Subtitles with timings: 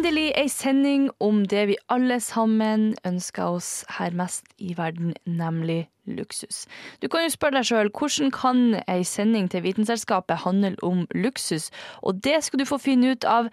[0.00, 5.90] Endelig ei sending om det vi alle sammen ønsker oss her mest i verden, nemlig
[6.08, 6.62] luksus.
[7.02, 11.68] Du kan jo spørre deg sjøl hvordan kan ei sending til Vitenselskapet handle om luksus?
[12.00, 13.50] Og det skal du få finne ut av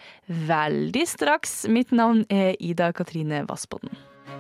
[0.48, 1.66] veldig straks.
[1.68, 3.92] Mitt navn er Ida Katrine Vassbotn.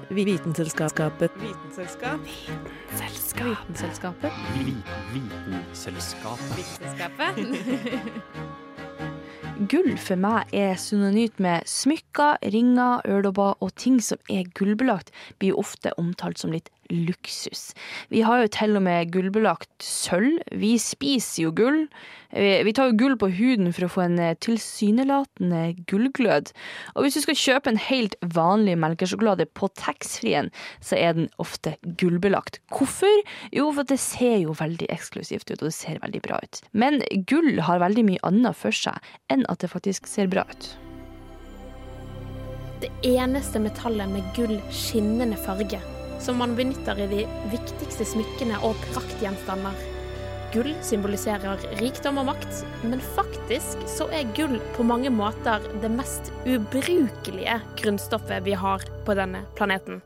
[0.07, 1.35] Vitenselskapet.
[1.43, 2.23] Vitenselskap.
[2.23, 4.31] Vitenselskapet.
[5.11, 6.55] Vitenselskapet.
[6.55, 8.55] Vitenskapet.
[9.57, 15.09] Gull for meg er synonymt med smykker, ringer, øredobber og ting som er gullbelagt,
[15.41, 17.71] blir ofte omtalt som litt luksus.
[18.13, 20.39] Vi har jo til og med gullbelagt sølv.
[20.51, 21.81] Vi spiser jo gull.
[22.31, 26.51] Eh, Vi tar jo gull på huden for å få en eh, tilsynelatende gullglød.
[26.95, 31.77] Og hvis du skal kjøpe en helt vanlig melkesjokolade på taxfree-en, så er den ofte
[31.99, 32.59] gullbelagt.
[32.73, 33.23] Hvorfor?
[33.51, 36.61] Jo, for det ser jo veldig eksklusivt ut, og det ser veldig bra ut.
[36.73, 36.99] Men
[37.29, 38.99] gull har veldig mye annet for seg
[39.31, 40.73] enn at det faktisk ser bra ut.
[42.77, 45.79] Det eneste metallet med gull skinnende farge,
[46.23, 49.77] som man benytter i de viktigste smykkene og praktgjenstander.
[50.53, 56.31] Gull symboliserer rikdom og makt, men faktisk så er gull på mange måter det mest
[56.47, 59.99] ubrukelige grunnstoffet vi har på denne planeten.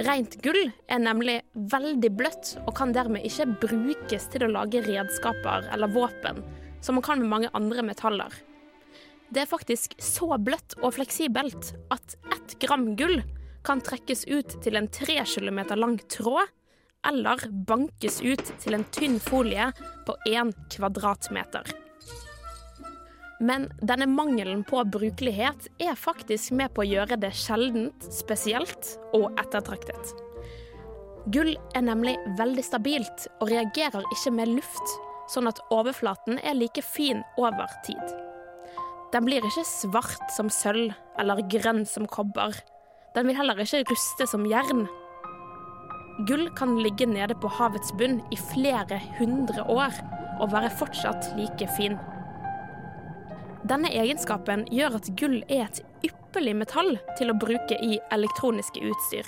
[0.00, 5.68] Rent gull er nemlig veldig bløtt og kan dermed ikke brukes til å lage redskaper
[5.74, 6.40] eller våpen,
[6.80, 8.32] som man kan med mange andre metaller.
[9.30, 13.20] Det er faktisk så bløtt og fleksibelt at ett gram gull
[13.66, 16.48] kan trekkes ut til en tre kilometer lang tråd,
[17.06, 19.70] eller bankes ut til en tynn folie
[20.06, 21.70] på én kvadratmeter.
[23.40, 29.30] Men denne mangelen på brukelighet er faktisk med på å gjøre det sjeldent, spesielt og
[29.40, 30.12] ettertraktet.
[31.32, 34.96] Gull er nemlig veldig stabilt og reagerer ikke med luft,
[35.32, 38.29] sånn at overflaten er like fin over tid.
[39.10, 42.54] Den blir ikke svart som sølv eller grønn som kobber.
[43.16, 44.86] Den vil heller ikke ruste som jern.
[46.28, 49.98] Gull kan ligge nede på havets bunn i flere hundre år
[50.40, 51.98] og være fortsatt like fin.
[53.66, 59.26] Denne egenskapen gjør at gull er et ypperlig metall til å bruke i elektroniske utstyr.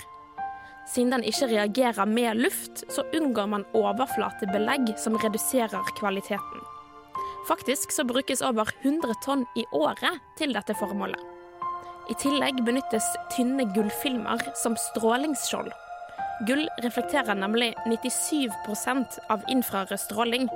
[0.89, 6.72] Siden den ikke reagerer med luft, så unngår man overflatebelegg som reduserer kvaliteten.
[7.47, 11.19] Faktisk så brukes over 100 tonn i året til dette formålet.
[12.11, 13.05] I tillegg benyttes
[13.35, 15.71] tynne gullfilmer som strålingsskjold.
[16.47, 20.49] Gull reflekterer nemlig 97% av infrarød stråling,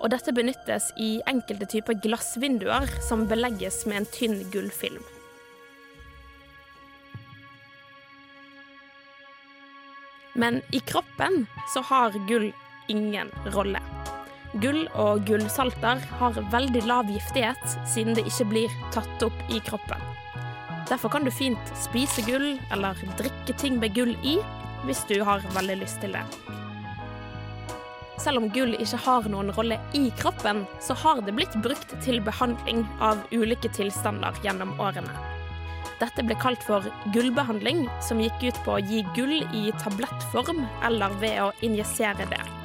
[0.00, 5.04] og dette benyttes i enkelte typer glassvinduer som belegges med en tynn gullfilm.
[10.36, 12.50] Men i kroppen så har gull
[12.92, 13.80] ingen rolle.
[14.62, 20.00] Gull og gullsalter har veldig lav giftighet, siden det ikke blir tatt opp i kroppen.
[20.88, 24.38] Derfor kan du fint spise gull eller drikke ting med gull i,
[24.86, 26.24] hvis du har veldig lyst til det.
[28.22, 32.22] Selv om gull ikke har noen rolle i kroppen, så har det blitt brukt til
[32.24, 35.12] behandling av ulike tilstander gjennom årene.
[36.00, 41.20] Dette ble kalt for gullbehandling, som gikk ut på å gi gull i tablettform eller
[41.20, 42.55] ved å injisere det.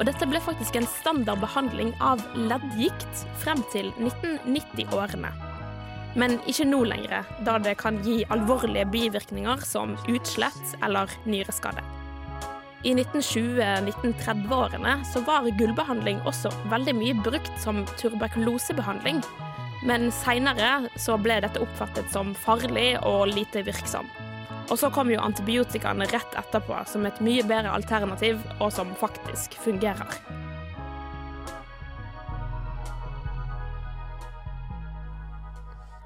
[0.00, 5.28] Og dette ble faktisk en standard behandling av leddgikt frem til 1990-årene.
[6.18, 11.84] Men ikke nå lenger, da det kan gi alvorlige bivirkninger som utslett eller nyreskade.
[12.80, 19.20] I 1920-1930-årene så var gullbehandling også veldig mye brukt som tuberkulosebehandling,
[19.84, 24.08] men seinere så ble dette oppfattet som farlig og lite virksom.
[24.70, 29.56] Og så kom jo antibiotikaene rett etterpå som et mye bedre alternativ, og som faktisk
[29.64, 30.20] fungerer.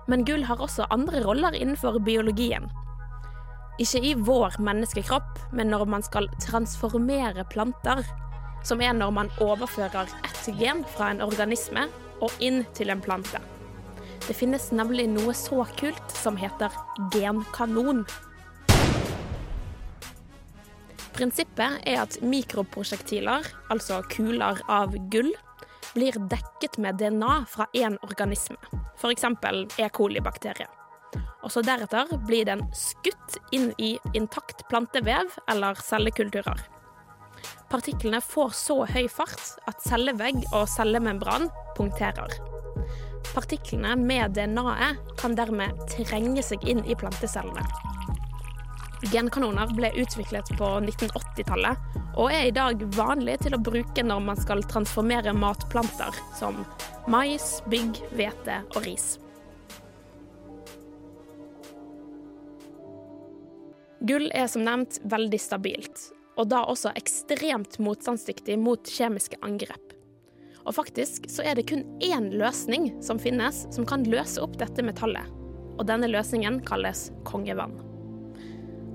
[0.08, 2.69] Men gull har også andre roller innenfor biologien.
[3.81, 8.05] Ikke i vår menneskekropp, men når man skal transformere planter,
[8.64, 11.88] som er når man overfører ett gen fra en organisme
[12.22, 13.40] og inn til en plante.
[14.25, 16.72] Det finnes nemlig noe så kult som heter
[17.12, 18.05] genkanon.
[21.14, 25.31] Prinsippet er at mikroprosjektiler, altså kuler av gull,
[25.94, 28.58] blir dekket med DNA fra én organisme,
[28.99, 29.26] f.eks.
[29.78, 29.88] E.
[29.94, 30.66] coli-bakterie.
[31.44, 36.64] Og så deretter blir den skutt inn i intakt plantevev eller cellekulturer.
[37.70, 41.46] Partiklene får så høy fart at cellevegg og cellemembran
[41.78, 42.34] punkterer.
[43.34, 47.66] Partiklene med DNA-et kan dermed trenge seg inn i plantecellene.
[49.12, 54.38] Genkanoner ble utviklet på 1980-tallet og er i dag vanlig til å bruke når man
[54.40, 56.62] skal transformere matplanter som
[57.10, 59.14] mais, bygg, hvete og ris.
[64.04, 69.94] Gull er som nevnt veldig stabilt, og da også ekstremt motstandsdyktig mot kjemiske angrep.
[70.64, 74.84] Og faktisk så er det kun én løsning som finnes som kan løse opp dette
[74.84, 75.28] metallet.
[75.74, 77.94] Og denne løsningen kalles kongevann.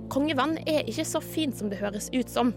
[0.09, 2.49] Kongevann er ikke så fint som det høres ut som.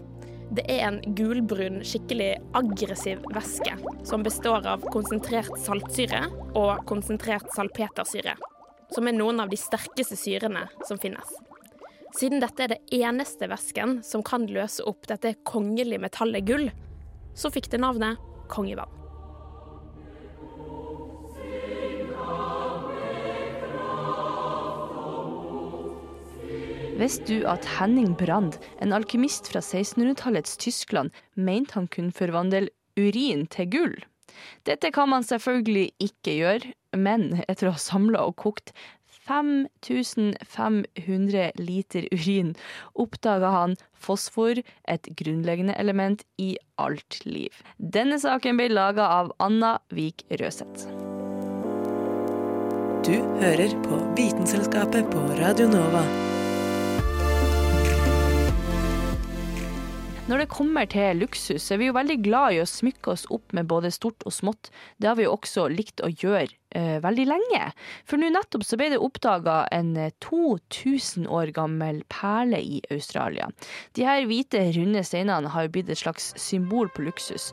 [0.53, 3.75] Det er en gulbrun, skikkelig aggressiv væske
[4.09, 6.23] som består av konsentrert saltsyre
[6.57, 8.33] og konsentrert salpetersyre,
[8.93, 11.29] som er noen av de sterkeste syrene som finnes.
[12.17, 16.67] Siden dette er det eneste væsken som kan løse opp dette kongelige metallet gull,
[17.37, 18.21] så fikk det navnet
[18.53, 19.02] kongevann.
[26.93, 32.69] Visste du at Henning Brand, en alkymist fra 1600-tallets Tyskland, mente han kunne forvandle
[32.99, 33.95] urin til gull?
[34.67, 38.73] Dette kan man selvfølgelig ikke gjøre, men etter å ha samla og kokt
[39.23, 42.55] 5500 liter urin
[42.99, 47.63] oppdaga han fosfor, et grunnleggende element i alt liv.
[47.77, 50.87] Denne saken ble laga av Anna Vik Røseth.
[53.03, 56.32] Du hører på Vitenselskapet på Radio Nova.
[60.23, 63.51] Når det kommer til luksus, er vi jo veldig glad i å smykke oss opp
[63.51, 64.69] med både stort og smått.
[64.95, 66.47] Det har vi jo også likt å gjøre
[66.79, 67.65] eh, veldig lenge.
[68.07, 69.89] For nå nettopp så ble det oppdaga en
[70.23, 73.49] 2000 år gammel perle i Australia.
[73.99, 77.49] De her hvite, runde steinene har jo blitt et slags symbol på luksus,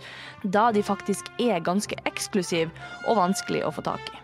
[0.47, 2.71] da de faktisk er ganske eksklusive
[3.09, 4.23] og vanskelig å få tak i.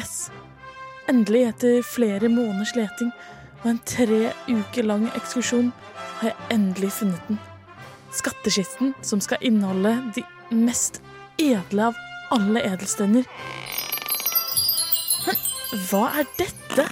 [0.00, 0.30] Yes!
[1.12, 3.12] Endelig, etter flere måneders leting
[3.60, 5.74] og en tre uker lang ekskursjon,
[6.20, 7.38] har jeg endelig funnet den.
[8.12, 11.00] Skattkisten som skal inneholde de mest
[11.40, 12.00] edle av
[12.34, 13.24] alle edelstener.
[15.24, 15.40] Men
[15.88, 16.86] hva er dette?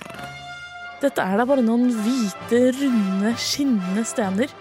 [1.02, 4.54] Dette er da bare noen hvite, runde, skinnende stener.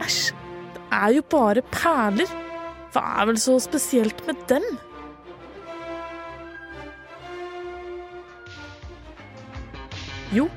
[0.00, 0.32] Æsj,
[0.74, 2.30] det er jo bare perler.
[2.90, 4.64] Hva er vel så spesielt med dem?
[10.34, 10.48] Jo,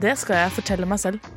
[0.00, 1.35] det skal jeg fortelle meg selv.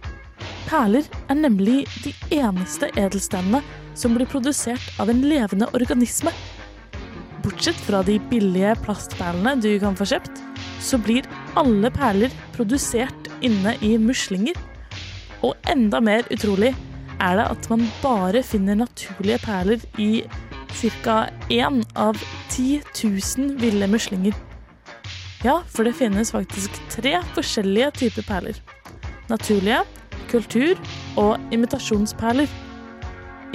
[0.70, 3.64] Perler er nemlig de eneste edelstenene
[3.98, 6.30] som blir produsert av en levende organisme.
[7.42, 10.44] Bortsett fra de billige plastperlene du kan få kjøpt,
[10.84, 11.26] så blir
[11.58, 14.54] alle perler produsert inne i muslinger.
[15.42, 16.76] Og enda mer utrolig
[17.20, 20.24] er det at man bare finner naturlige perler i
[21.04, 21.30] ca.
[21.50, 22.20] én av
[22.50, 24.36] 10 000 ville muslinger.
[25.44, 28.60] Ja, for det finnes faktisk tre forskjellige typer perler.
[29.30, 29.82] Naturlige,
[30.32, 30.80] kultur
[31.20, 32.50] og imitasjonsperler.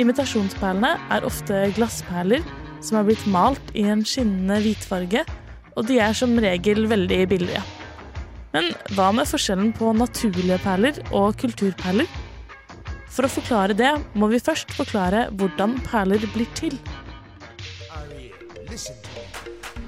[0.02, 2.44] Imitasjonsperlene er ofte glassperler
[2.84, 5.24] som er blitt malt i en skinnende hvitfarge,
[5.74, 7.62] og de er som regel veldig billige.
[8.54, 12.10] Men hva med forskjellen på naturlige perler og kulturperler?
[13.14, 16.78] For å forklare det må vi først forklare hvordan perler blir til.
[17.94, 18.34] Ariel,
[18.70, 19.26] listen to me.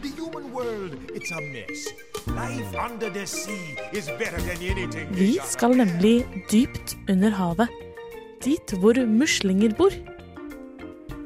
[0.03, 2.06] The human world.
[5.11, 7.69] Vi skal nemlig dypt under havet.
[8.43, 9.95] Dit hvor muslinger bor.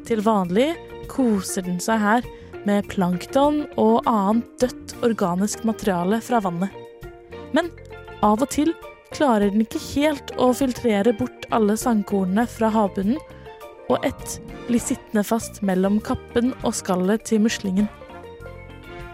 [0.04, 0.74] Til vanlig
[1.08, 2.28] koser den seg her
[2.68, 6.68] med plankton og annet dødt organisk materiale fra vannet.
[7.56, 7.70] Men
[8.20, 8.74] av og til
[9.14, 13.18] klarer den ikke helt å filtrere bort alle sandkornene fra havbunnen,
[13.90, 14.36] og ett
[14.68, 17.88] blir sittende fast mellom kappen og skallet til muslingen.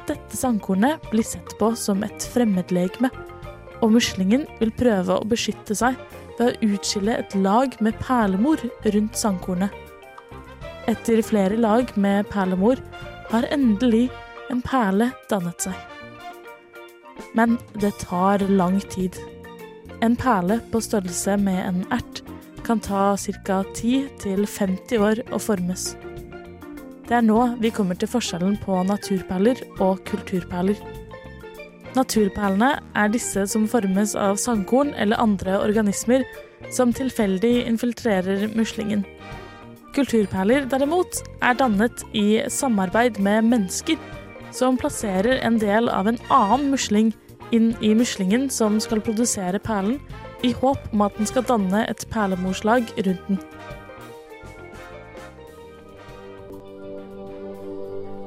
[0.06, 3.10] Dette sandkornet blir sett på som et fremmedlegeme,
[3.82, 5.98] og muslingen vil prøve å beskytte seg
[6.38, 9.74] ved å utskille et lag med perlemor rundt sandkornet.
[10.86, 12.80] Etter flere lag med perlemor
[13.32, 14.06] har endelig
[14.52, 15.74] en perle dannet seg.
[17.34, 19.16] Men det tar lang tid.
[20.04, 22.22] En perle på størrelse med en ert
[22.66, 23.62] kan ta ca.
[23.74, 25.94] 10-50 år å formes.
[27.06, 30.78] Det er nå vi kommer til forskjellen på naturperler og kulturperler.
[31.94, 36.26] Naturperlene er disse som formes av sandkorn eller andre organismer
[36.74, 39.04] som tilfeldig infiltrerer muslingen.
[39.96, 43.96] Kulturperler derimot er dannet i samarbeid med mennesker,
[44.52, 47.14] som plasserer en del av en annen musling
[47.54, 50.00] inn i muslingen som skal produsere perlen,
[50.44, 53.38] i håp om at den skal danne et perlemorslag rundt den.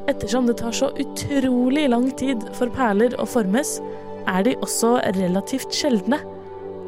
[0.09, 3.77] Ettersom det tar så utrolig lang tid for perler å formes,
[4.29, 6.17] er de også relativt sjeldne,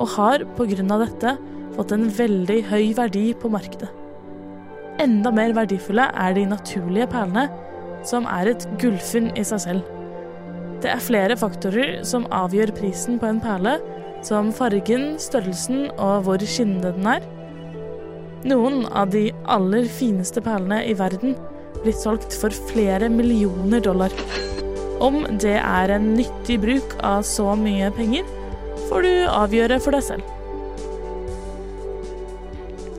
[0.02, 0.98] og har pga.
[0.98, 1.38] dette
[1.76, 3.90] fått en veldig høy verdi på markedet.
[5.00, 7.50] Enda mer verdifulle er de naturlige perlene,
[8.04, 9.82] som er et gullfunn i seg selv.
[10.82, 13.78] Det er flere faktorer som avgjør prisen på en perle,
[14.26, 17.26] som fargen, størrelsen og hvor skinnende den er.
[18.50, 21.36] Noen av de aller fineste perlene i verden
[21.84, 24.14] blir solgt for flere millioner dollar.
[25.02, 28.28] Om det er en nyttig bruk av så mye penger,
[28.90, 30.38] får du avgjøre for deg selv.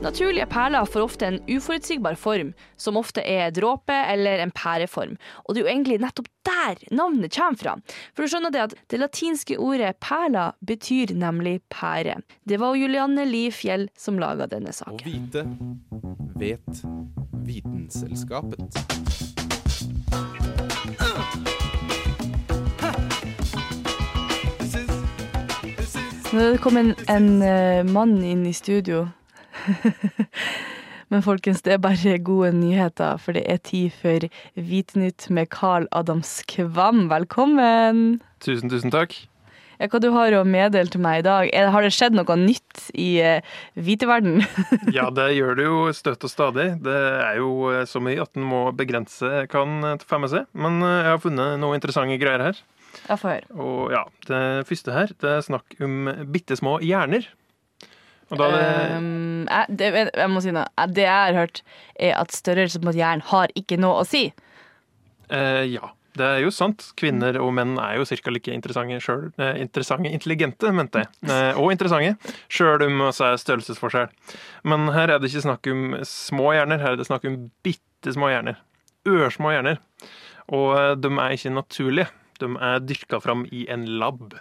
[0.03, 5.15] Naturlige perler får ofte en uforutsigbar form, som ofte er dråpe eller en pæreform.
[5.45, 7.77] Og det er jo egentlig nettopp der navnet kommer fra.
[8.11, 12.17] For du skjønner det at det latinske ordet perla betyr nemlig pære.
[12.43, 15.07] Det var Julianne Li Fjell som laga denne Å saken.
[15.07, 15.47] vite
[16.35, 18.77] vet Vitenselskapet.
[26.33, 29.07] Det kommet en, en eh, mann inn i studio.
[31.13, 34.25] Men folkens, det er bare gode nyheter, for det er tid for
[34.57, 37.05] Hvitnytt med Carl Adams Kvam.
[37.11, 38.21] Velkommen!
[38.41, 39.13] Tusen, tusen takk.
[39.79, 41.49] Ja, hva du har å meddele til meg i dag?
[41.73, 44.41] Har det skjedd noe nytt i uh, hviteverden?
[44.97, 46.67] Ja, det gjør det jo støtt og stadig.
[46.85, 50.45] Det er jo eh, så mye at en må begrense kan eh, få med seg.
[50.53, 52.59] Men eh, jeg har funnet noen interessante greier her.
[53.07, 53.47] Jeg får høre.
[53.63, 57.25] Og ja, det første her, det er snakk om bitte små hjerner.
[58.31, 58.61] Og da det
[58.93, 60.67] Um, jeg, det, jeg må si noe.
[60.79, 61.63] Eh, Det jeg har hørt,
[61.99, 64.27] er at størrelse på hjerne har ikke noe å si.
[65.31, 65.91] Uh, Ja.
[66.13, 66.85] Det er jo sant.
[66.99, 68.33] Kvinner og menn er jo ca.
[68.33, 69.31] like interessante sjøl.
[69.41, 71.11] Eh, interessante, intelligente, mente jeg.
[71.33, 72.33] Eh, og interessante.
[72.53, 74.11] Sjøl om det er størrelsesforskjell.
[74.69, 78.13] Men her er det ikke snakk om små hjerner, her er det snakk om bitte
[78.13, 78.59] små hjerner.
[79.09, 79.81] Ørsmå hjerner.
[80.53, 82.09] Og eh, de er ikke naturlige.
[82.41, 84.35] De er dyrka fram i en lab.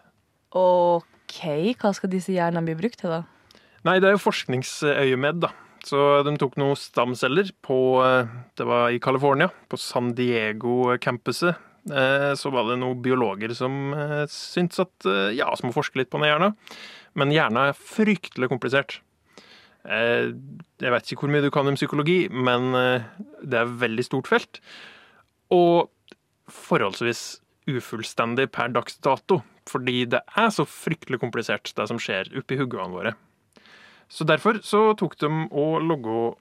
[0.52, 1.41] OK,
[1.81, 3.23] hva skal disse hjernene bli brukt til, da?
[3.87, 5.55] Nei, det er jo forskningsøyemed, da.
[5.83, 11.59] Så de tok noen stamceller på eh, Det var i California, på San Diego-campuset.
[11.91, 16.12] Eh, Så var det noen biologer som eh, syntes at ja, som må forske litt
[16.12, 16.59] på den hjernen.
[17.19, 19.01] Men hjernen er fryktelig komplisert.
[19.83, 24.31] Jeg vet ikke hvor mye du kan om psykologi, men det er et veldig stort
[24.31, 24.61] felt.
[25.51, 25.91] Og
[26.47, 29.41] forholdsvis ufullstendig per dags dato.
[29.69, 33.15] Fordi det er så fryktelig komplisert, det som skjer oppi hodene våre.
[34.12, 36.35] Så derfor så tok de og logga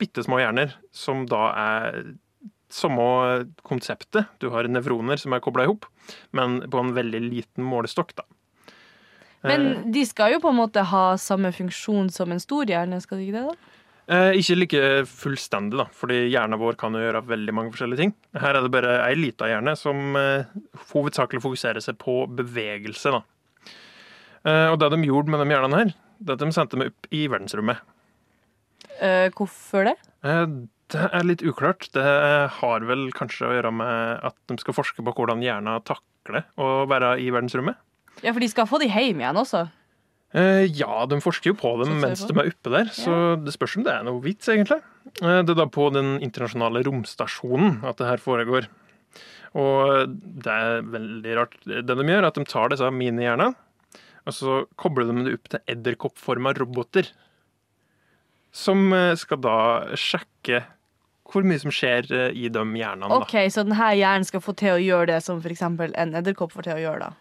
[0.00, 1.98] bitte små hjerner, som da er
[2.74, 3.06] samme
[3.64, 4.28] konseptet.
[4.42, 5.86] Du har nevroner som er kobla i hop,
[6.36, 8.26] men på en veldig liten målestokk, da.
[9.44, 13.20] Men de skal jo på en måte ha samme funksjon som en stor hjerne, skal
[13.20, 13.52] de ikke det?
[13.52, 13.74] da?
[14.04, 18.14] Eh, ikke like fullstendig, da, fordi hjernen vår kan jo gjøre veldig mange forskjellige ting.
[18.40, 20.50] Her er det bare ei lita hjerne som eh,
[20.92, 23.14] hovedsakelig fokuserer seg på bevegelse.
[23.14, 23.22] da.
[24.44, 26.86] Eh, og det de gjorde med de hjernene her, det er at de sendte dem
[26.90, 27.80] opp i verdensrommet.
[29.00, 29.96] Eh, hvorfor det?
[30.24, 30.46] Eh,
[30.94, 31.88] Det er litt uklart.
[31.96, 32.02] Det
[32.60, 36.84] har vel kanskje å gjøre med at de skal forske på hvordan hjerna takler å
[36.86, 37.78] være i verdensrommet.
[38.22, 39.64] Ja, for de skal få de hjem igjen også.
[40.36, 43.78] Eh, ja, de forsker jo på dem mens de er oppe der, så det spørs
[43.80, 44.82] om det er noe vits, egentlig.
[45.18, 48.68] Det er da på den internasjonale romstasjonen at det her foregår.
[49.56, 51.54] Og det er veldig rart.
[51.64, 53.54] Det de gjør, er at de tar disse minihjernene,
[54.24, 57.10] og så kobler de det opp til edderkoppforma roboter.
[58.54, 59.56] Som eh, skal da
[59.98, 60.62] sjekke
[61.34, 63.08] hvor mye som skjer eh, i de hjernene.
[63.10, 63.18] da.
[63.24, 65.62] Ok, Så denne hjernen skal få til å gjøre det som f.eks.
[65.66, 67.12] en edderkopp får til å gjøre, da?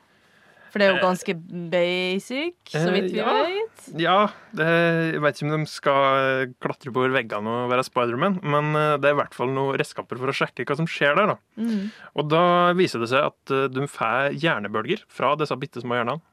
[0.73, 1.33] For det er jo ganske
[1.69, 3.33] basic, så vidt vi Eh, ja.
[3.45, 3.83] vet.
[4.01, 4.15] Ja,
[4.57, 4.65] det,
[5.13, 9.11] jeg vet ikke om de skal klatre på veggene og være Spiderman, men eh, det
[9.11, 11.35] er i hvert fall noen redskaper for å sjekke hva som skjer der.
[11.35, 11.37] da.
[11.61, 11.91] Mm.
[12.17, 12.41] Og da
[12.77, 16.25] viser det seg at eh, de får hjernebølger fra disse bitte små hjernene.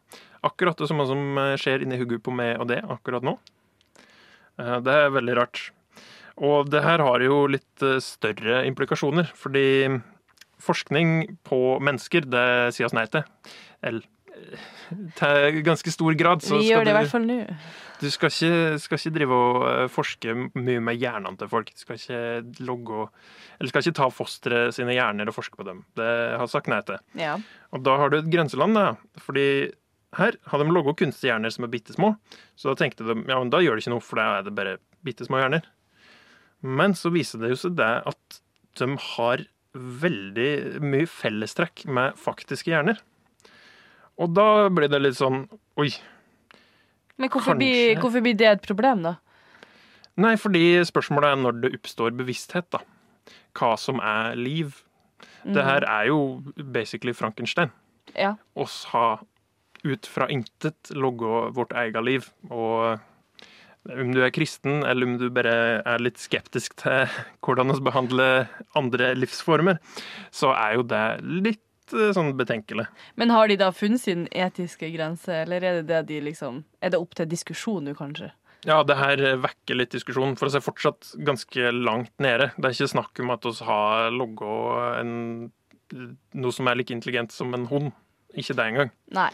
[0.46, 3.36] Akkurat det samme som eh, skjer inni hodet på meg og det akkurat nå.
[4.58, 5.66] Eh, Det er veldig rart.
[6.40, 9.66] Og det her har jo litt eh, større implikasjoner, fordi
[10.60, 13.24] forskning på mennesker, det sier oss nei til.
[13.84, 14.06] Eller
[15.18, 16.42] til ganske stor grad.
[16.44, 17.36] så Vi gjør det i hvert fall nå.
[18.00, 21.68] du skal ikke, skal ikke drive og forske mye med hjernene til folk.
[21.74, 23.10] Du skal ikke logge og
[23.60, 25.82] Eller skal ikke ta fostre sine hjerner og forske på dem.
[25.98, 26.96] Det har jeg sagt nei til.
[27.20, 27.34] Ja.
[27.76, 28.86] Og da har du et grenseland, da.
[29.20, 29.44] Fordi
[30.18, 32.14] her har de logga kunstige hjerner som er bitte små.
[32.58, 34.54] Så da tenkte de ja, men da gjør det ikke noe, for da er det
[34.56, 35.66] bare bitte små hjerner.
[36.66, 38.40] Men så viser det jo seg det at
[38.80, 42.98] de har veldig mye fellestrekk med faktiske hjerner.
[44.20, 45.44] Og da blir det litt sånn
[45.80, 45.88] Oi.
[47.20, 49.14] Men hvorfor blir, hvorfor blir det et problem, da?
[50.20, 52.82] Nei, fordi spørsmålet er når det oppstår bevissthet, da.
[53.56, 54.74] Hva som er liv.
[55.44, 56.40] Det her er jo
[56.74, 57.72] basically Frankenstein.
[58.16, 58.34] Ja.
[58.58, 59.22] Oss har
[59.84, 62.28] ut fra intet logga vårt eget liv.
[62.50, 63.00] Og
[63.88, 67.08] om du er kristen, eller om du bare er litt skeptisk til
[67.44, 69.80] hvordan vi behandler andre livsformer,
[70.30, 72.88] så er jo det litt eh, sånn betenkelig.
[73.20, 76.92] Men har de da funnet sin etiske grense, eller er det det de liksom Er
[76.92, 78.32] det opp til diskusjon nå, kanskje?
[78.68, 82.50] Ja, det her vekker litt diskusjon, for oss er fortsatt ganske langt nede.
[82.58, 84.50] Det er ikke snakk om at vi har logga
[85.90, 87.94] noe som er like intelligent som en hund.
[88.36, 88.92] Ikke det engang.
[89.16, 89.30] Nei.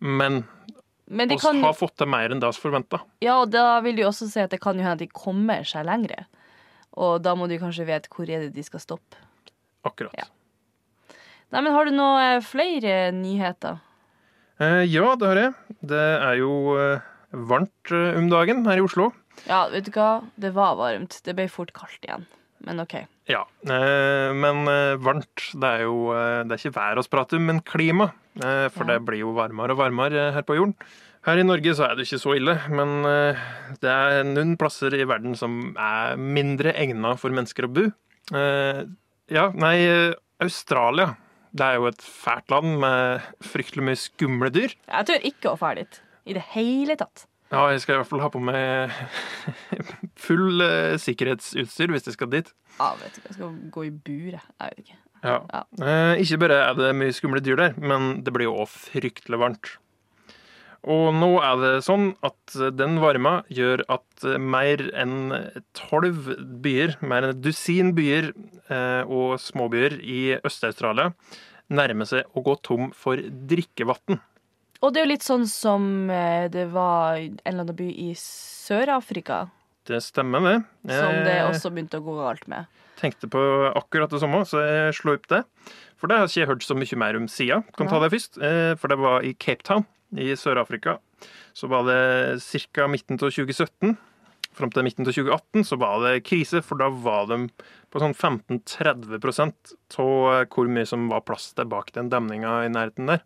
[0.00, 0.42] Men
[1.06, 3.02] Men de kan har fått til mer enn det vi forventa.
[3.24, 5.64] Ja, og da vil de også si at det kan jo hende at de kommer
[5.66, 6.26] seg lengre.
[6.98, 9.18] Og da må de kanskje vite hvor er det de skal stoppe.
[9.86, 10.14] Akkurat.
[10.18, 10.26] Ja.
[11.50, 13.80] Nei, men har du noe eh, flere nyheter?
[14.60, 15.54] Eh, ja, det har jeg.
[15.90, 19.08] Det er jo eh, varmt eh, om dagen her i Oslo.
[19.48, 20.20] Ja, vet du hva?
[20.38, 21.16] Det var varmt.
[21.24, 22.26] Det ble fort kaldt igjen.
[22.66, 22.94] Men OK.
[23.30, 27.40] Ja, eh, men eh, varmt det er jo eh, Det er ikke vær vi prater
[27.40, 28.10] om, men klima.
[28.40, 28.92] For Ja.
[28.92, 30.74] det blir jo varmere og varmere her på jorden.
[31.26, 33.02] Her i Norge så er det ikke så ille, men
[33.82, 37.84] det er noen plasser i verden som er mindre egna for mennesker å bo.
[39.28, 39.74] Ja, nei,
[40.40, 41.10] Australia.
[41.52, 44.72] Det er jo et fælt land med fryktelig mye skumle dyr.
[44.86, 46.00] Jeg tør ikke å dra dit.
[46.30, 47.26] I det hele tatt.
[47.50, 48.92] Ja, jeg skal i hvert fall ha på meg
[50.26, 52.50] full eh, sikkerhetsutstyr hvis jeg skal dit.
[52.78, 54.44] Ja, vet hva, jeg skal gå i buret.
[54.60, 54.98] Jeg vet ikke.
[55.20, 55.36] Ja.
[55.50, 55.62] Ja.
[55.84, 59.40] Eh, ikke bare er det mye skumle dyr der, men det blir jo òg fryktelig
[59.42, 59.74] varmt.
[60.88, 65.34] Og nå er det sånn at den varma gjør at eh, mer enn
[65.76, 66.30] tolv
[66.64, 68.30] byer, mer enn et dusin byer
[68.72, 71.10] eh, og småbyer i Øst-Australia
[71.70, 74.22] nærmer seg å gå tom for drikkevann.
[74.80, 78.10] Og det er jo litt sånn som eh, det var en eller annen by i
[78.16, 79.50] Sør-Afrika,
[79.88, 80.58] Det stemmer, det.
[80.88, 82.66] som det også begynte å gå galt med.
[83.00, 83.40] tenkte på
[83.76, 85.42] akkurat det samme, så jeg slo opp det.
[86.00, 87.62] For det har ikke jeg hørt så mye mer om sida.
[87.76, 88.36] Kan ta det først.
[88.40, 89.84] Eh, For det var i Cape Town
[90.16, 90.98] i Sør-Afrika.
[91.56, 92.40] Så var det
[92.72, 92.86] ca.
[92.88, 93.96] midten av 2017.
[94.52, 97.48] Fram til midten av 2018 så var det krise, for da var de
[97.92, 103.06] på sånn 15-30% av hvor mye som var plass til bak den demninga i nærheten
[103.12, 103.22] der.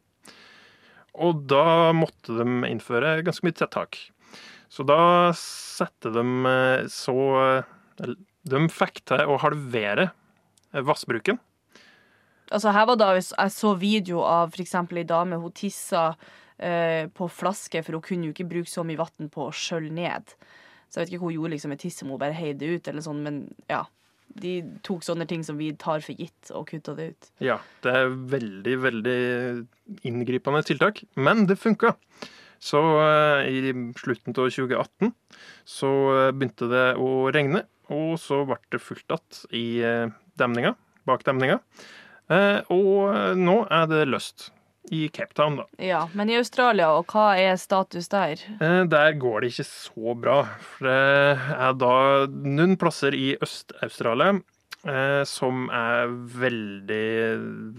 [1.14, 3.98] Og da måtte de innføre ganske mye tiltak.
[4.72, 7.14] Så da satte de eh, så
[8.44, 10.08] De fikk til å halvere
[10.72, 11.38] eh, vassbruken.
[12.50, 15.38] Altså her var da Jeg så video av eksempel ei dame.
[15.40, 16.10] Hun tissa
[16.58, 19.94] eh, på flaske, for hun kunne jo ikke bruke så mye vann på å skjølle
[19.94, 20.34] ned.
[20.88, 22.72] Så jeg vet ikke hva hun gjorde liksom med tisset, om hun bare heiv det
[22.74, 23.84] ut, eller sånn, men ja.
[24.34, 27.28] De tok sånne ting som vi tar for gitt, og kutta det ut.
[27.44, 29.18] Ja, det er veldig, veldig
[30.08, 31.94] inngripende tiltak, men det funka.
[32.64, 35.12] Så eh, i slutten av 2018
[35.68, 40.74] så eh, begynte det å regne, og så ble det fullt igjen i eh, demninga,
[41.06, 41.60] bak demninga.
[42.32, 44.48] Eh, Og eh, nå er det løst
[44.92, 45.64] i Cape Town, da.
[45.80, 48.40] Ja, Men i Australia, og hva er status der?
[48.60, 50.42] Eh, Der går det ikke så bra.
[50.60, 51.94] For det er da
[52.28, 54.34] noen plasser i Øst-Australia
[54.84, 57.08] eh, som er veldig,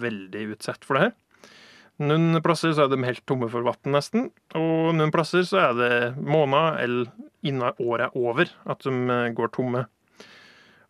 [0.01, 1.15] veldig utsatt for det her.
[2.05, 4.29] Noen plasser så er de helt tomme for vann, nesten.
[4.57, 7.11] Og noen plasser så er det måneder eller
[7.45, 9.85] innen året er over at de eh, går tomme.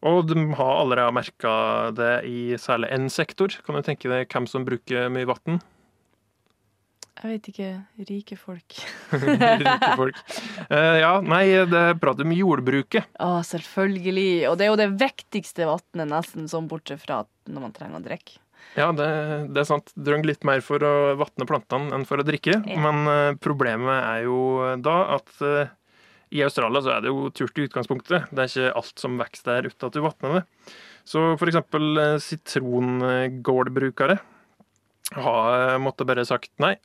[0.05, 1.51] Og de har allerede merka
[1.97, 3.53] det i særlig én sektor.
[3.65, 5.61] Kan du tenke deg hvem som bruker mye vann?
[7.25, 7.67] Jeg vet ikke.
[8.05, 8.75] Rike folk.
[9.25, 10.17] Rike folk.
[10.69, 13.07] Eh, ja, nei, det prater prat om jordbruket.
[13.17, 14.45] Å, selvfølgelig.
[14.51, 18.05] Og det er jo det viktigste vannet, nesten, sånn bortsett fra når man trenger å
[18.05, 18.37] drikke.
[18.77, 19.09] Ja, det,
[19.55, 19.89] det er sant.
[19.97, 22.59] Trenger litt mer for å vatne plantene enn for å drikke.
[22.61, 22.77] Ja.
[22.85, 24.37] Men eh, problemet er jo
[24.85, 25.73] da at eh,
[26.35, 28.29] i Australia så er det jo turt i utgangspunktet.
[28.29, 30.47] Det er ikke alt som vokser der uten at du vatner det.
[31.09, 34.19] Så for eksempel eh, sitrongårdbrukere
[35.15, 36.75] har måttet bare sagt nei.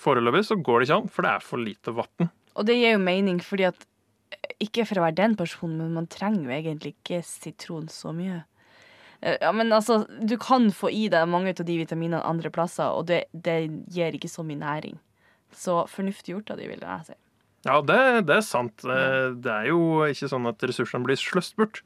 [0.00, 2.30] Foreløpig så går det ikke an, for det er for lite vann.
[2.56, 3.86] Og det gir jo mening, fordi at
[4.62, 8.42] ikke for å være den personen, men man trenger jo egentlig ikke sitron så mye.
[9.20, 12.88] Eh, Ja, men altså, du kan få i deg mange av de vitaminene andre plasser,
[12.96, 13.58] og det, det
[13.92, 14.96] gir ikke så mye næring.
[15.52, 17.18] Så fornuftig gjort av de, vil jeg si.
[17.66, 17.98] Ja, det,
[18.30, 18.84] det er sant.
[18.88, 21.82] Eh, Det er jo ikke sånn at ressursene blir sløst bort.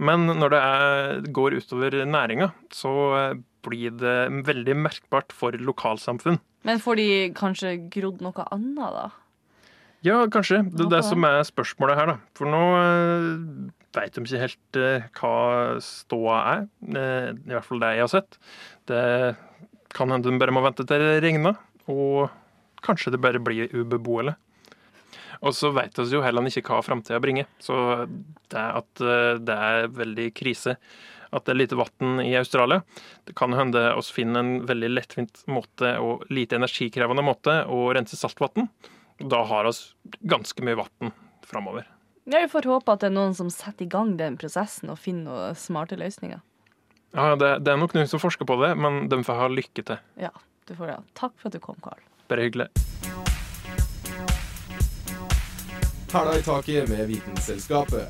[0.00, 6.38] Men når det er, går utover næringa, så eh, blir det veldig merkbart for lokalsamfunn.
[6.64, 9.08] Men får de kanskje grodd noe annet, da?
[10.06, 10.62] Ja, kanskje.
[10.70, 12.16] Det er det som er spørsmålet her, da.
[12.38, 15.32] For nå uh, veit de ikke helt eh, hva
[15.82, 16.66] ståa er.
[16.86, 18.38] Eh, I hvert fall det jeg har sett.
[18.88, 19.02] Det
[19.96, 21.58] kan hende de bare må vente til det regner,
[21.90, 22.28] og
[22.86, 24.36] kanskje det bare blir ubeboelig.
[25.44, 27.46] Og så veit vi jo heller ikke hva framtida bringer.
[27.62, 27.76] Så
[28.50, 30.78] det at eh, det er veldig krise
[31.30, 32.82] at det er lite vann i Australia.
[33.24, 38.16] Det kan hende oss finner en veldig lettvint måte og lite energikrevende måte å rense
[38.16, 38.68] saltvann.
[39.18, 41.12] Da har oss ganske mye vann
[41.44, 41.88] framover.
[42.28, 45.00] Ja, vi får håpe at det er noen som setter i gang den prosessen og
[45.00, 46.42] finner noen smarte løsninger.
[47.16, 49.86] Ja, det, det er nok noen som forsker på det, men de får ha lykke
[49.92, 50.04] til.
[50.20, 50.34] Ja,
[50.68, 51.00] du får det.
[51.16, 52.04] Takk for at du kom, Karl.
[52.28, 52.68] Bare hyggelig.
[56.12, 58.08] Hæla i taket med Vitenselskapet.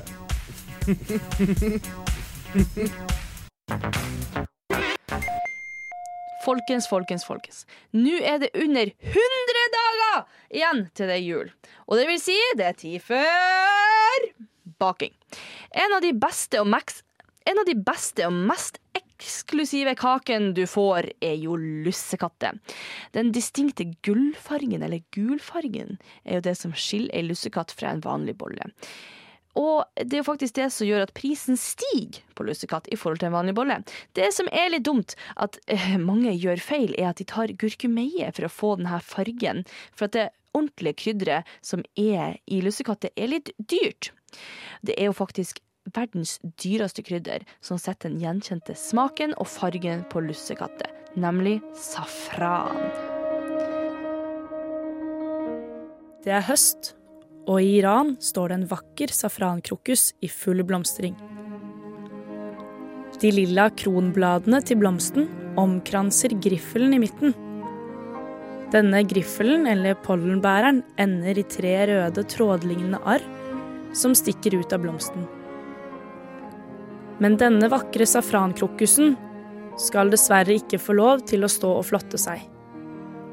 [6.45, 7.65] Folkens, folkens, folkens.
[7.91, 11.51] Nå er det under 100 dager igjen til det er jul.
[11.91, 14.31] Og det vil si, det er tid for
[14.79, 15.11] baking.
[15.75, 17.01] En av de beste og, max,
[17.43, 18.79] en av de beste og mest
[19.19, 22.53] eksklusive kaken du får, er jo lussekatte.
[23.15, 28.37] Den distinkte gullfargen, eller gulfargen, er jo det som skiller ei lussekatt fra en vanlig
[28.39, 28.71] bolle.
[29.59, 33.19] Og det er jo faktisk det som gjør at prisen stiger på lussekatt i forhold
[33.19, 33.79] til en vanlig bolle.
[34.15, 38.29] Det som er litt dumt, at eh, mange gjør feil, er at de tar gurkemeie
[38.35, 39.65] for å få denne fargen.
[39.91, 44.13] For at det ordentlige krydderet som er i lussekatter, er litt dyrt.
[44.85, 45.59] Det er jo faktisk
[45.95, 52.89] verdens dyreste krydder som setter den gjenkjente smaken og fargen på lussekatter, nemlig safran.
[56.23, 56.93] Det er høst,
[57.49, 61.15] og i Iran står det en vakker safrankrokus i full blomstring.
[63.19, 65.25] De lilla kronbladene til blomsten
[65.59, 67.33] omkranser griffelen i midten.
[68.69, 73.25] Denne griffelen, eller pollenbæreren, ender i tre røde trådlignende arr
[73.97, 75.25] som stikker ut av blomsten.
[77.19, 79.15] Men denne vakre safrankrokusen
[79.79, 82.43] skal dessverre ikke få lov til å stå og flotte seg.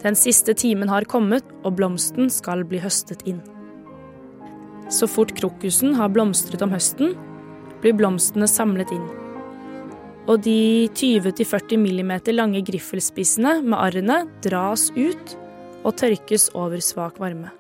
[0.03, 3.40] Den siste timen har kommet, og blomsten skal bli høstet inn.
[4.92, 7.16] Så fort krokusen har blomstret om høsten,
[7.83, 9.07] blir blomstene samlet inn.
[10.27, 15.37] Og de 20-40 mm lange griffelspissene med arrene dras ut
[15.87, 17.53] og tørkes over svak varme.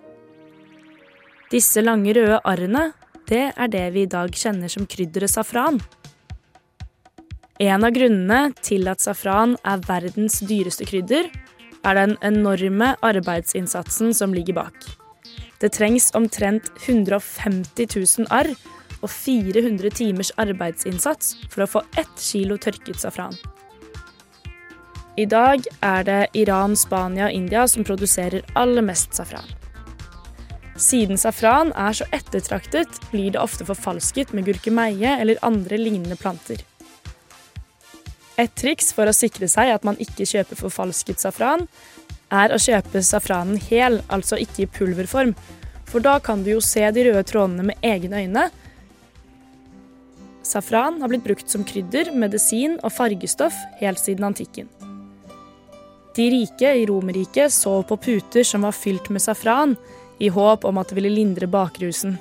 [1.50, 2.88] Disse lange røde arrene,
[3.30, 5.78] det er det vi i dag kjenner som krydderet safran.
[7.62, 11.30] En av grunnene til at safran er verdens dyreste krydder,
[11.86, 14.76] er den enorme arbeidsinnsatsen som ligger bak.
[15.62, 18.52] Det trengs omtrent 150 000 arr
[19.00, 23.36] og 400 timers arbeidsinnsats for å få ett kilo tørket safran.
[25.16, 29.48] I dag er det Iran, Spania og India som produserer aller mest safran.
[30.76, 36.60] Siden safran er så ettertraktet, blir det ofte forfalsket med gurkemeie eller andre lignende planter.
[38.36, 41.64] Et triks for å sikre seg at man ikke kjøper forfalsket safran,
[42.32, 45.32] er å kjøpe safranen hel, altså ikke i pulverform.
[45.86, 48.48] For da kan du jo se de røde trådene med egne øyne.
[50.46, 54.68] Safran har blitt brukt som krydder, medisin og fargestoff helt siden antikken.
[56.16, 59.76] De rike i Romerriket sov på puter som var fylt med safran,
[60.18, 62.14] i håp om at det ville lindre bakrusen.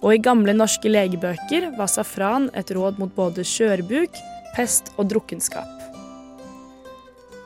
[0.00, 4.14] Og i gamle norske legebøker var safran et råd mot både skjørbuk,
[4.56, 5.68] pest og drukkenskap.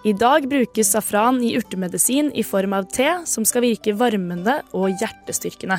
[0.04, 4.92] I dag brukes safran i urtemedisin i form av te som skal virke varmende og
[5.00, 5.78] hjertestyrkende.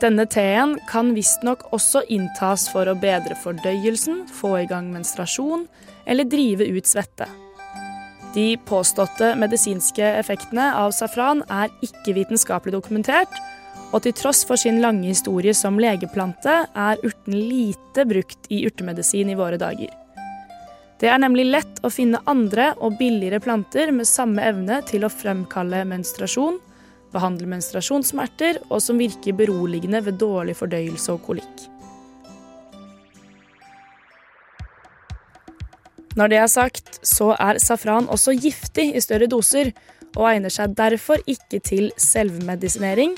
[0.00, 5.66] Denne teen kan visstnok også inntas for å bedre fordøyelsen, få i gang menstruasjon
[6.08, 7.26] eller drive ut svette.
[8.32, 13.32] De påståtte medisinske effektene av safran er ikke vitenskapelig dokumentert,
[13.92, 19.32] og til tross for sin lange historie som legeplante er urten lite brukt i urtemedisin
[19.32, 19.92] i våre dager.
[20.98, 25.12] Det er nemlig lett å finne andre og billigere planter med samme evne til å
[25.12, 26.58] fremkalle menstruasjon,
[27.14, 31.68] behandle menstruasjonssmerter og som virker beroligende ved dårlig fordøyelse og kolikk.
[36.18, 39.70] Når det er sagt, så er safran også giftig i større doser,
[40.16, 43.12] og egner seg derfor ikke til selvmedisinering.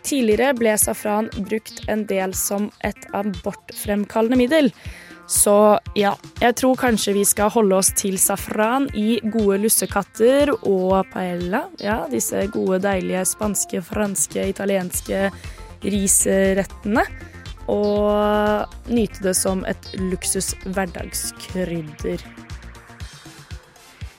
[0.00, 4.72] Tidligere ble safran brukt en del som et abortfremkallende middel,
[5.32, 5.54] Så
[5.96, 11.64] ja, jeg tror kanskje vi skal holde oss til safran i gode lussekatter og paella.
[11.80, 15.30] Ja, disse gode, deilige spanske, franske, italienske
[15.82, 17.06] risrettene.
[17.72, 22.26] Og nyte det som et luksus hverdagskrydder.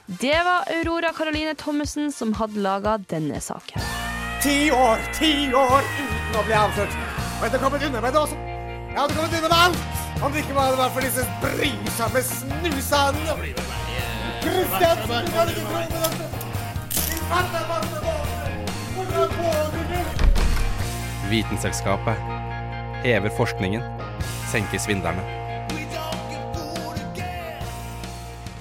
[0.07, 3.85] Det var Aurora Caroline Thommessen som hadde laga denne saken.
[4.43, 6.97] Ti år, ti år uten å bli avslørt.
[6.97, 8.41] Og jeg hadde kommet unna med det også.
[8.89, 10.12] Jeg hadde kommet unna med alt.
[10.23, 13.33] Om det ikke det var for disse brysomme snusene.
[14.43, 16.25] Kristian, du kan ikke tro på dette.
[16.89, 17.23] Din
[17.71, 18.51] masse båter.
[18.95, 21.29] Hvordan våger du?
[21.29, 22.15] Vitenselskapet
[23.03, 23.81] hever forskningen,
[24.51, 25.42] senker svindlerne.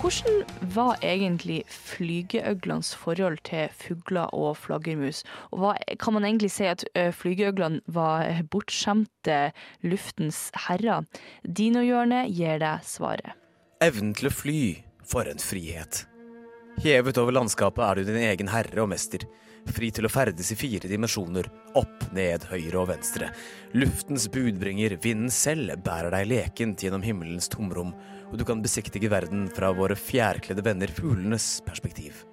[0.02, 0.40] Hvordan
[0.74, 5.20] var egentlig flygeøglenes forhold til fugler og flaggermus?
[5.54, 9.52] Og hva, kan man egentlig si at ø, flygeøglene var bortskjemte
[9.86, 11.06] luftens herrer?
[11.46, 13.38] Dinohjørnet gir deg svaret.
[13.78, 14.62] Evnen til å fly,
[15.06, 16.02] for en frihet.
[16.82, 19.22] Hevet over landskapet er du din egen herre og mester.
[19.70, 21.46] Fri til å ferdes i fire dimensjoner,
[21.78, 23.30] opp, ned, høyre og venstre.
[23.78, 27.94] Luftens budbringer, vinden selv, bærer deg lekent gjennom himmelens tomrom,
[28.32, 32.24] og du kan besiktige verden fra våre fjærkledde venner fuglenes perspektiv.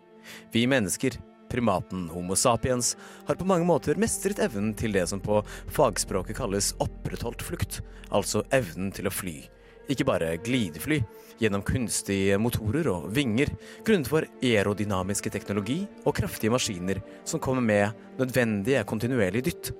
[0.53, 1.17] Vi mennesker,
[1.51, 2.95] primaten Homo sapiens,
[3.27, 5.41] har på mange måter mestret evnen til det som på
[5.75, 9.41] fagspråket kalles opprettholdt flukt, altså evnen til å fly.
[9.89, 10.99] Ikke bare glidefly
[11.41, 13.49] gjennom kunstige motorer og vinger,
[13.87, 19.71] grunnet for aerodynamiske teknologi og kraftige maskiner som kommer med nødvendige kontinuerlig dytt.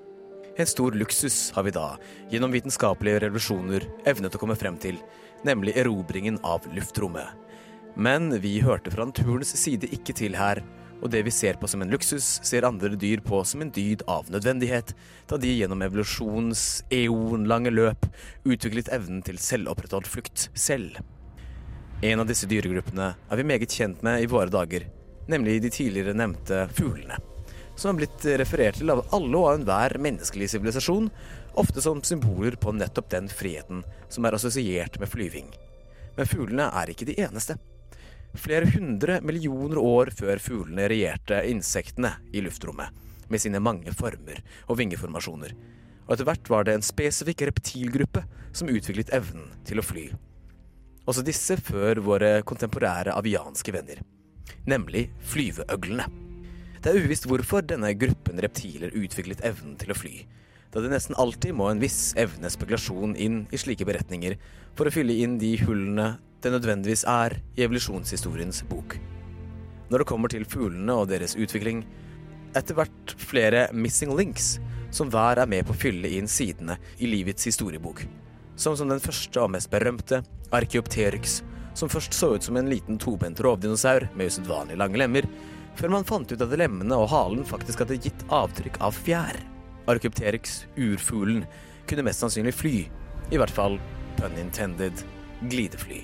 [0.59, 1.93] En stor luksus har vi da,
[2.29, 4.97] gjennom vitenskapelige revolusjoner, evnet å komme frem til,
[5.47, 7.29] nemlig erobringen av luftrommet.
[7.95, 10.59] Men vi hørte fra naturens side ikke til her,
[10.99, 14.03] og det vi ser på som en luksus, ser andre dyr på som en dyd
[14.11, 14.91] av nødvendighet,
[15.31, 18.09] da de gjennom evolusjonens eonlange løp
[18.43, 20.99] utviklet evnen til selvopprettholdt flukt selv.
[22.03, 24.91] En av disse dyregruppene er vi meget kjent med i våre dager,
[25.31, 27.23] nemlig de tidligere nevnte fuglene,
[27.79, 31.09] som har blitt referert til av alle og enhver menneskelig sivilisasjon,
[31.59, 35.49] ofte som symboler på nettopp den friheten som er assosiert med flyving.
[36.17, 37.55] Men fuglene er ikke de eneste.
[38.37, 42.91] Flere hundre millioner år før fuglene regjerte insektene i luftrommet,
[43.29, 45.55] med sine mange former og vingeformasjoner.
[46.05, 50.09] Og etter hvert var det en spesifikk reptilgruppe som utviklet evnen til å fly.
[51.09, 54.01] Også disse før våre kontemporære avianske venner,
[54.69, 56.28] nemlig flyveøglene.
[56.79, 60.13] Det er uvisst hvorfor denne gruppen reptiler utviklet evnen til å fly,
[60.71, 64.37] da det nesten alltid må en viss evne spekulasjon inn i slike beretninger
[64.77, 68.95] for å fylle inn de hullene det nødvendigvis er i evolusjonshistoriens bok.
[69.91, 71.83] Når det kommer til fuglene og deres utvikling,
[72.55, 74.55] etter hvert flere missing links,
[74.95, 78.05] som hver er med på å fylle inn sidene i livets historiebok.
[78.55, 80.23] Som som den første og mest berømte,
[80.55, 81.41] Archeopteryx,
[81.75, 85.27] som først så ut som en liten tobent rovdinosaur med usedvanlig lange lemmer,
[85.79, 89.39] før man fant ut at lemmene og halen faktisk hadde gitt avtrykk av fjær.
[89.89, 91.45] Archeopteryx, urfuglen,
[91.89, 92.75] kunne mest sannsynlig fly,
[93.31, 93.79] i hvert fall
[94.19, 95.05] pun intended
[95.47, 96.03] glidefly.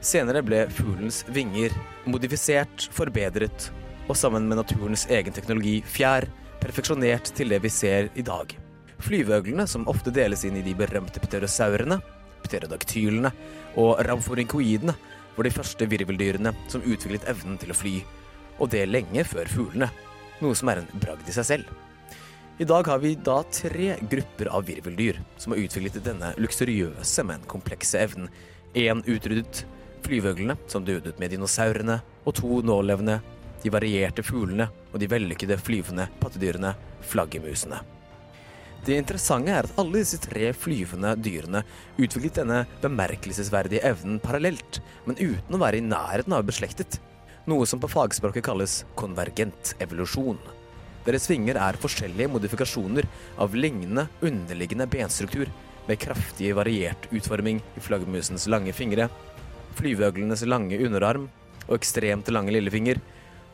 [0.00, 1.74] Senere ble fuglens vinger
[2.06, 3.72] modifisert, forbedret,
[4.08, 6.28] og sammen med naturens egen teknologi, fjær,
[6.62, 8.54] perfeksjonert til det vi ser i dag.
[9.02, 11.98] Flyveøglene, som ofte deles inn i de berømte pterosaurene,
[12.46, 13.34] pterodaktylene
[13.78, 14.94] og ramforinkoidene,
[15.36, 17.98] var de første virveldyrene som utviklet evnen til å fly,
[18.58, 19.90] og det lenge før fuglene,
[20.42, 21.72] noe som er en bragd i seg selv.
[22.58, 27.44] I dag har vi da tre grupper av virveldyr som har utviklet denne luksuriøse, men
[27.50, 28.30] komplekse evnen.
[28.74, 29.62] Én utryddet,
[30.02, 33.20] flyveøglene, som døde ut med dinosaurene, og to nålevende,
[33.62, 36.74] de varierte fuglene og de vellykkede flyvende pattedyrene,
[37.06, 37.78] flaggermusene.
[38.86, 41.64] Det interessante er at alle disse tre flyvende dyrene
[41.98, 47.00] utviklet denne bemerkelsesverdige evnen parallelt, men uten å være i nærheten av beslektet.
[47.48, 50.36] Noe som på fagspråket kalles konvergent evolusjon.
[51.06, 53.06] Deres vinger er forskjellige modifikasjoner
[53.40, 55.48] av lignende underliggende benstruktur,
[55.88, 59.06] med kraftig variert utforming i flaggermusens lange fingre,
[59.78, 61.30] flyveøglenes lange underarm
[61.70, 63.00] og ekstremt lange lillefinger,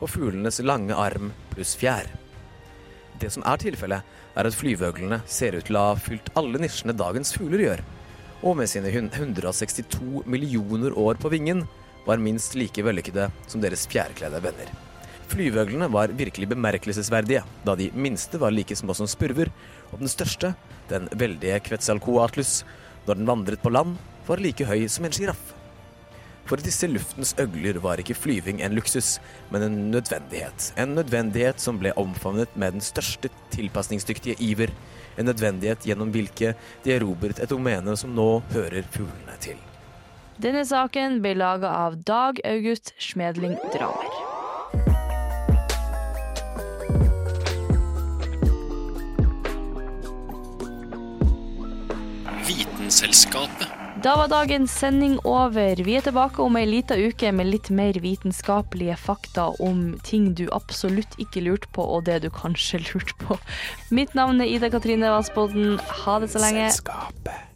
[0.03, 2.09] og fuglenes lange arm pluss fjær.
[3.15, 4.03] Det som er tilfellet,
[4.35, 7.85] er at flyveøglene ser ut til å ha fylt alle nisjene dagens fugler gjør,
[8.43, 11.63] og med sine 162 millioner år på vingen
[12.05, 14.71] var minst like vellykkede som deres fjærkledde venner.
[15.31, 19.49] Flyveøglene var virkelig bemerkelsesverdige, da de minste var like små som spurver,
[19.91, 20.53] og den største,
[20.89, 22.59] den veldige Quetzalcoatlus,
[23.07, 25.53] når den vandret på land, var like høy som en sjiraff.
[26.45, 29.15] For disse luftens øgler var ikke flyving en luksus,
[29.49, 30.71] men en nødvendighet.
[30.77, 34.73] En nødvendighet som ble omfavnet med den største tilpasningsdyktige iver.
[35.17, 36.53] En nødvendighet gjennom hvilke
[36.85, 39.57] de erobret et domene som nå hører fuglene til.
[40.35, 44.11] Denne saken ble laga av Dag August Smedling Dramer.
[52.43, 53.71] Vitenselskapet.
[54.03, 55.79] Da var dagens sending over.
[55.87, 60.49] Vi er tilbake om ei lita uke med litt mer vitenskapelige fakta om ting du
[60.51, 63.39] absolutt ikke lurte på, og det du kanskje lurte på.
[63.87, 65.79] Mitt navn er Ida Katrine Vassbotn.
[66.03, 66.67] Ha det så lenge.
[66.75, 67.54] Selskapet.